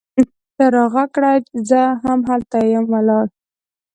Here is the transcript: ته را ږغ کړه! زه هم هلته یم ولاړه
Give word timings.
ته 0.55 0.65
را 0.73 0.83
ږغ 0.91 0.95
کړه! 1.15 1.31
زه 1.69 1.81
هم 2.03 2.19
هلته 2.29 2.57
یم 2.73 2.85
ولاړه 2.93 3.31